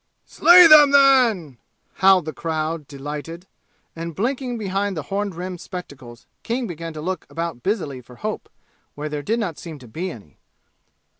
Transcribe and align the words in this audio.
"Slay 0.25 0.65
them, 0.65 0.89
then!" 0.89 1.59
howled 1.97 2.25
the 2.25 2.33
crowd, 2.33 2.87
delighted. 2.87 3.45
And 3.95 4.15
blinking 4.15 4.57
behind 4.57 4.97
the 4.97 5.03
horn 5.03 5.29
rimmed 5.29 5.61
spectacles, 5.61 6.25
King 6.41 6.65
began 6.65 6.91
to 6.93 7.01
look 7.01 7.27
about 7.29 7.61
busily 7.61 8.01
for 8.01 8.15
hope, 8.15 8.49
where 8.95 9.09
there 9.09 9.21
did 9.21 9.39
not 9.39 9.59
seem 9.59 9.77
to 9.77 9.87
be 9.87 10.09
any. 10.09 10.39